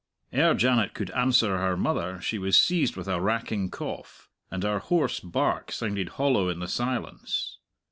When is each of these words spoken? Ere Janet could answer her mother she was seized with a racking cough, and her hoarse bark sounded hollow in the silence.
Ere 0.33 0.55
Janet 0.55 0.95
could 0.95 1.11
answer 1.11 1.59
her 1.59 1.77
mother 1.77 2.19
she 2.21 2.39
was 2.39 2.57
seized 2.59 2.95
with 2.95 3.07
a 3.07 3.21
racking 3.21 3.69
cough, 3.69 4.31
and 4.49 4.63
her 4.63 4.79
hoarse 4.79 5.19
bark 5.19 5.71
sounded 5.71 6.09
hollow 6.17 6.49
in 6.49 6.57
the 6.57 6.67
silence. 6.67 7.59